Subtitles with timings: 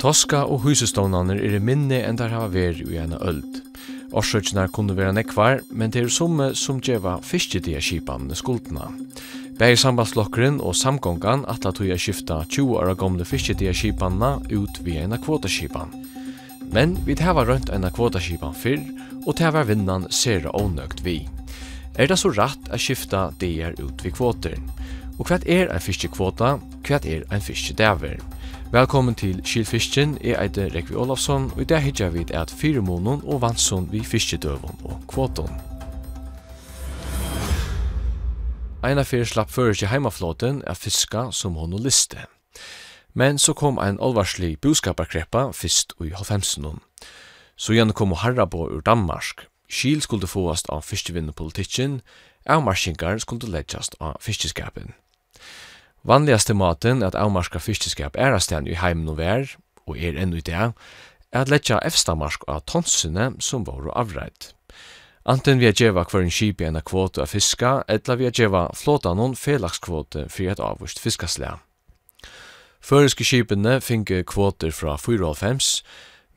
[0.00, 3.58] Toska og husestovnaner er minne enn der hava veri i ena öld.
[4.16, 8.88] Orsøkjene kunne være nekvar, men det er summe som djeva fyrstjedia skipanene skuldna.
[9.60, 15.04] Bæri sambandslokkeren og samgångan atla tog jeg skifta 20 år gamle fyrstjedia skipanene ut via
[15.04, 15.92] ena kvotaskipan.
[16.72, 18.80] Men vi hava rønt ena kvotaskipan fyrr,
[19.26, 21.26] og det var vinnan sera ånøgt vi.
[22.00, 24.56] Er det så rett at skifta DR ut vid kvoter?
[25.20, 26.56] Og hva er en fiskekvota?
[26.88, 28.16] Hva er en fiskedaver?
[28.72, 33.40] Velkommen til Kylfisken, jeg eiter Rekvi Olafsson, og i dag hittar vi at Fyremånen og
[33.42, 35.50] vannsson vi fiskedøven og kvoton.
[38.86, 42.22] Eina fyrir slapp fyrir til heimaflåten er fiska som hon og liste.
[43.14, 46.78] Men så kom ein alvarslig boskaparkreppa fyrst i halvfemsenon.
[47.56, 49.48] Så gjerne kom Harrabo ur Danmark.
[49.68, 52.02] Kyl skulle fåast av fiskevinnepolitikken,
[52.46, 54.94] avmarskingar skulle leggjast av fiskeskapen.
[56.02, 60.40] Vanligaste maten at avmarska fiskeskap er astan i heimen og vær, og er enn i
[60.40, 60.70] det,
[61.32, 64.54] er at letja efstamarsk av tonsene som var avreit.
[65.28, 68.70] Anten vi er djeva hver en kipi enn kvote av fiska, etla vi er djeva
[68.74, 71.58] flåta noen felakskvote for et avvurst fiskaslega.
[72.80, 75.82] Føreske kipene finke kvoter fra 4,5,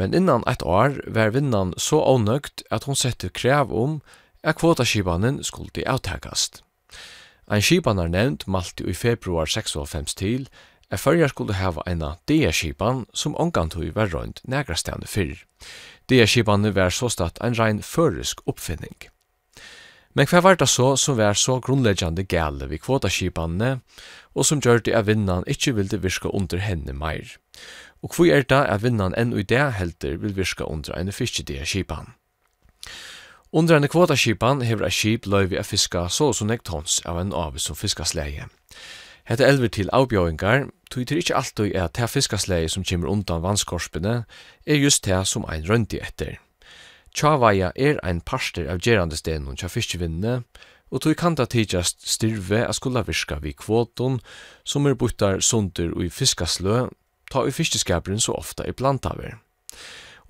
[0.00, 4.00] men innan ett år var vinnan så avnøgt at hon sette krev om
[4.40, 6.62] at kvotaskipanen skulle avtakast.
[7.50, 10.44] Ein skipanar nevnt malti i februar 6.5 til
[10.90, 15.40] er fyrjar skulle hava eina DEA-skipan som ongantui var røynd negrastane fyrr.
[16.06, 19.10] Dea skipan var såstatt ein rein førisk oppfinning.
[20.14, 23.80] Men hva var det så som var så grunnleggjande gale vi kvotaskipanene,
[24.34, 27.34] og som gjør det at vinnan ikkje vilde virka under henne meir?
[28.02, 31.66] Og hva er det at vinnan enn i det helter vil virka under en fiskedia
[31.66, 32.14] skipan?
[33.52, 37.32] Under en kvotaskipan hever et skip løyvi a fiska så og så tons av en
[37.34, 38.46] avis som fiskasleie.
[39.26, 43.42] Hette elver til avbjøyngar, tog til ikkje alt er at det fiskasleie som kommer undan
[43.42, 44.24] vannskorspene
[44.66, 46.38] er just det som ein røndi etter.
[47.12, 50.44] Tjavaja er ein parster av gerandestenen tja fiskevinnene,
[50.90, 54.20] og tog kan ta tidsast styrve a skulle virka vi kvoton
[54.64, 56.86] som er buttar sunder og i fiskaslø,
[57.30, 59.40] ta i fiskeskaperen så ofta i plantaver.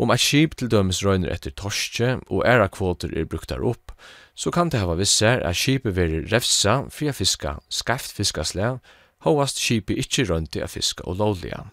[0.01, 3.93] Om eit skip til dømes røyner etter torske og æra kvoter er bruktar opp,
[4.33, 8.79] så kan det hava visser at skipet veri refsa fria fiska, skreft fiskasle,
[9.27, 11.67] hovast skipet ikkje røynti a fiska og lovliga.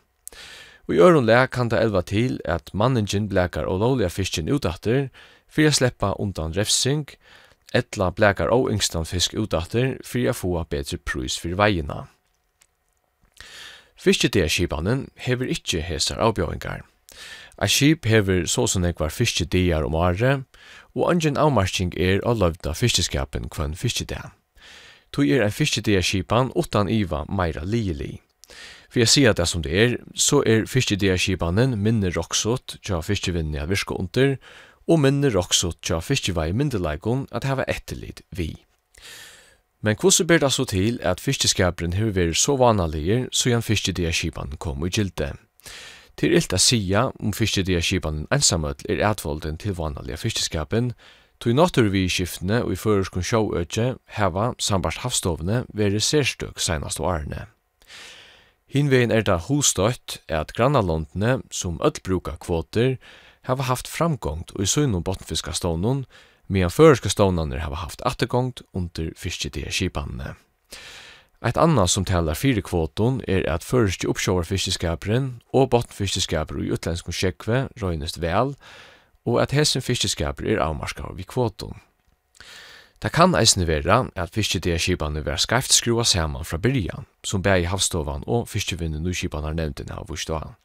[0.87, 5.07] Og i øron le kan det elva til at manningin blekar og lovliga fiskin utatter,
[5.47, 7.07] fri a sleppa undan refsing,
[7.73, 12.03] etla blekar og yngstan fisk utatter fri a få betri prus fyrir veina.
[13.97, 16.83] Fiskedearskipanen hever ikkje hesar avbjøyngar.
[17.57, 20.43] A skip hever så som ekvar fiskediar om året,
[20.93, 24.29] og ungen avmarsking er å løvda fiskeskapen kvann fiskedag.
[25.13, 28.19] Tog er en fiskedia skipan utan iva meira lielig.
[28.89, 33.65] For jeg sier det som det er, så er fiskedia skipanen minne roksot tja fiskevinnja
[33.65, 34.37] virka under,
[34.87, 38.53] og minne roksot tja fiskevei myndelaikon at heva etterlid vi.
[39.81, 44.13] Men hvordan ber det så til at fiskeskaperen hever vært så vanaligir så jan fiskedia
[44.13, 45.33] skipan kom i gilde?
[46.17, 50.95] Til ilt a sia om fyrstedia skipanen ensamöll er atvolden til vanaliga fyrsteskapen,
[51.37, 57.45] tog naturviskiftene og i føreskun sjåøtje heva sambart havstovne veri sérstøk seinaste årene.
[58.67, 62.97] Hinvegin er da hostøyt at grannalondene, som öll bruka kvoter,
[63.45, 66.03] heva haft framgångt og i sunnum bottenfiskastónun,
[66.49, 70.33] medan føreska stónaner heva haft attegångt under fyrstedia skipanene.
[71.45, 77.67] Eit anna som talar fyrir kvoton er at først uppsjóvarfiskeskaperen og botnfiskeskaper i utlendskum sjekve
[77.77, 78.55] røynest vel,
[79.27, 81.77] og at hessen fiskeskaper er avmarskar vi kvoton.
[83.03, 87.69] Det kan eisne vera at fiskedegskipane vera skarft skrua saman fra byrjan, som bæg i
[87.69, 90.57] havstovan og fiskevinnen nuskipanar nevntin av vustovan.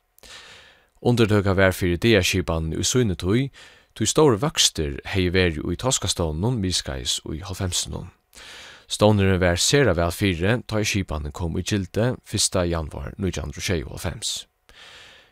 [1.02, 3.50] Undertøka vær fyrir degskipane i sunnetøy,
[3.94, 8.08] tog store vøkster hei veri ui toskastånden, miskais og i halvfemsenon.
[8.92, 12.56] Stoner var sera vel fyrre, ta i skipanen kom i gilde 1.
[12.68, 14.42] januar 1925.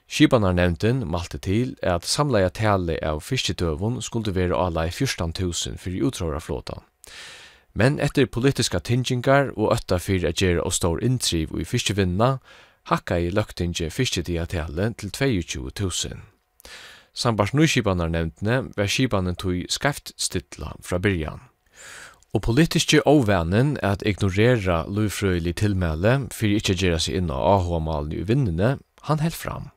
[0.09, 6.07] Skipanar nevnten malte til at samleia tale av fisketøvun skulle være ala i 14.000 fyrir
[6.09, 6.79] utråra flåta.
[7.77, 12.39] Men etter politiska tingingar og ötta fyrir a gjerra og stor intriv i fiskevinna,
[12.89, 16.17] hakka i løgtingi fisketia tale til 22.000.
[17.13, 21.51] Sambars nyskipanar nevntene var skipanen tog skreft stilla fra byrjan.
[22.31, 28.23] Og politiske overvanen at ignorera lovfrøylig tilmæle fyrir ikkje gjerra seg inn av AHA-malen i
[28.29, 28.77] vinnene,
[29.09, 29.71] han held fram.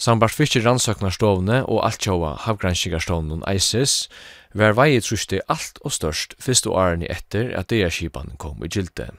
[0.00, 4.08] Sambart fyrir rannsøknarstovne og altjåa havgranskikarstoven ISIS
[4.56, 9.10] var vei trusti alt og størst fyrst og årene etter at DEA-kipan kom i gilde.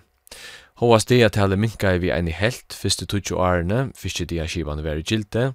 [0.82, 5.54] Håas DEA-tale minka vi eini helt fyrst i 20 årene fyrst DEA-kipan var i gilde,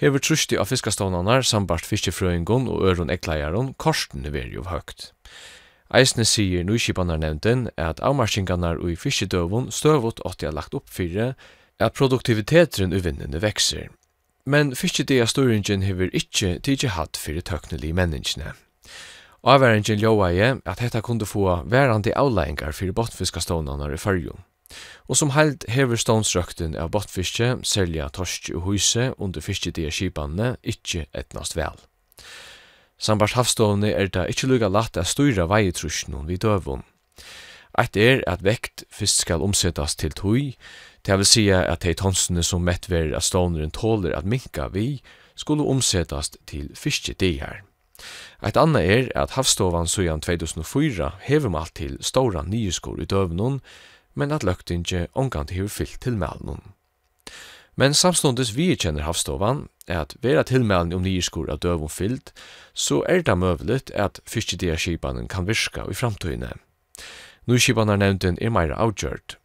[0.00, 5.10] hever trusti av fiskastovnanar sambart fiskefrøyngon og øron ekleiaron korsten veri jo høgt.
[5.94, 11.34] Eisne sier nyskipanarnevnden at avmarskingarnar ui i fiskedøvun støvot åtti har lagt opp fyrre,
[11.78, 13.90] at produktiviteten i vinnene vekser.
[14.46, 18.54] Men fiskedea storingen hever ikkje tidsi hatt fyrir tøknelig menneskene.
[19.46, 24.42] Avværingen ljóa er at hetta kunde få værande avlæingar fyrir botfiskastónanar i fyrjun.
[25.08, 31.06] Og som held hever stånsrøkten av botfiske, selja torsk og huse under fiskedea skipanne ikkje
[31.14, 31.78] etnast vel.
[32.98, 36.84] Sambart havstovne er det ikkje lukka latt at styra veietruskjennom vid døvun.
[37.76, 40.44] Eit er at vekt fyrst skal omsettast til tui,
[41.04, 45.02] det vil sija at hei tonsene som mettver at stovneren tåler at minka vi,
[45.36, 47.60] skulle omsettast til fyrstje dier.
[48.44, 53.60] Eit anna er at havstovan sujan 2004 hever malt til stora nyeskor i døvnun,
[54.14, 56.64] men at løgtinge omgant hever fyllt til melnun.
[57.76, 62.32] Men samstundes vi kjenner havstovan er at vera tilmelden om nyirskur av døvum fyllt,
[62.72, 66.54] så er det møvlet at fiskideaskipanen kan virka i framtøyne.
[67.46, 69.36] Nyskipanar nevnten er meira avgjørt.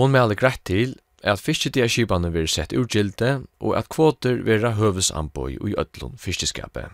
[0.00, 5.76] Hon melder greit til at fiskideaskipanen vil sett urgilde, og at kvoter vera høvesanboi i
[5.76, 6.88] ödlun fiskeskapet.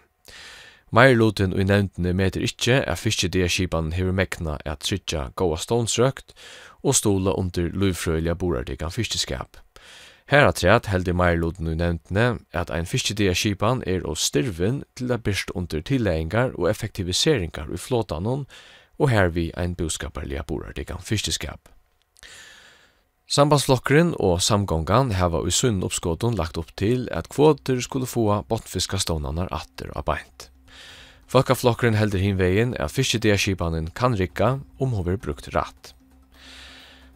[0.90, 6.34] Meirloten og nevntene meter ikkje at fiskideaskipanen hever mekna at trytja gåa stånsrøkt
[6.82, 9.62] og stola under luvfrøyliga borardikan fyrstidskapet.
[10.31, 14.85] Her at rett held i meirloden i nevntene at ein fiskediga skipan er og styrven
[14.94, 18.44] til det byrst under tilleggingar og effektiviseringar i flåtanon,
[19.03, 21.67] og her vi ein boskaparliga borardigan fiskeskap.
[23.27, 29.50] Sambandsflokkeren og samgongan heva i sunn oppskåten lagt opp til at kvoter skulle få bottfiskastånanar
[29.50, 30.50] atter av beint.
[31.31, 35.97] Folkaflokkeren helder hinvegin at fiskediga skipanen kan rikka om hun vil brukt ratt.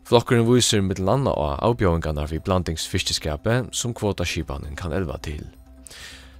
[0.05, 5.47] Flokkurin viser med landa og avbjóingarna vi blandingsfiskeskapet som kvotaskipanen kan elva til.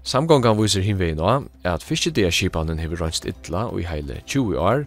[0.05, 4.85] Samgongan viser hinvegin er at fiskedeaskipanen hever rønst illa og i heile 20 år,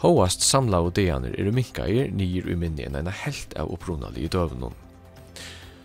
[0.00, 4.30] Hóast samla og deanir eru minkair nýr i minni enn eina helt av upprunali i
[4.32, 4.72] døvnum.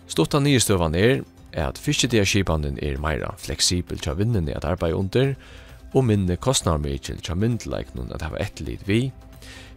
[0.08, 1.20] Stotta nýrstøvan er
[1.52, 5.34] at fiskedeaskipanen er meira fleksibel tja vinnene at arbeid under,
[5.92, 9.10] og minne kostnarmikil tja myndleiknun at hava etterlid vi,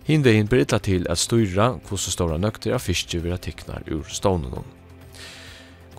[0.07, 4.63] Hinvegin ber illa til at styrra hvordan stora nøkter av fiskje vera tiknar ur stånen.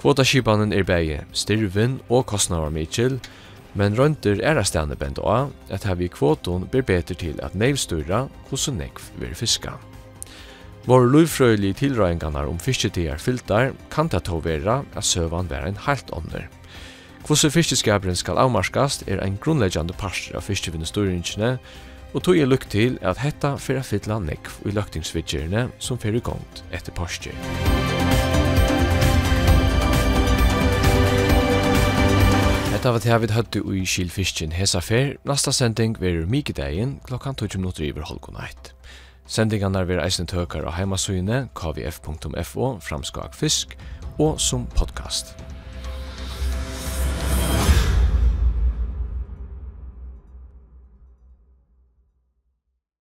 [0.01, 3.21] Kvotaskipanen er bæge styrven og kostnavar mykjel,
[3.75, 8.25] men rønter er stane bent av at her vi kvoton ber beter til at neivstyra
[8.49, 9.77] hvordan nekv vil fiska.
[10.89, 16.09] Vår lovfrøyelige tilrøyngarnar om fisketider fyltar kan ta to vera at søvan vera en halt
[16.17, 16.49] ånder.
[17.27, 21.59] Hvordan fiskeskaperen skal avmarskast er ein grunnleggjande parster av fiskevinnestøyringene,
[22.11, 26.25] Og tog er lukk til at hetta fyrir a fylla nekv i løktingsvidgjerne som fyrir
[26.27, 27.37] gongt etter porskjer.
[32.73, 35.15] Hetta var det vi høttu i Kylfiskjen hesa fer.
[35.29, 38.73] Nasta sending verur mikidagen klokkan 20 minutter iver holgun eit.
[39.31, 43.77] er verur eisen tøkar av heimasugene kvf.fo framskak fisk
[44.19, 45.37] og som podcast.